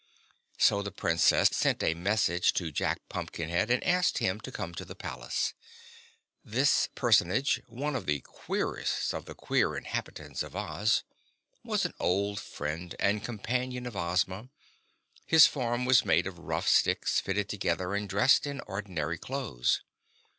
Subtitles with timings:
[0.57, 4.83] So the Princess sent a message to Jack Pumpkinhead and asked him to come to
[4.83, 5.53] the palace.
[6.43, 11.03] This personage, one of the queerest of the queer inhabitants of Oz,
[11.63, 14.49] was an old friend and companion of Ozma.
[15.27, 19.83] His form was made of rough sticks fitted together and dressed in ordinary clothes.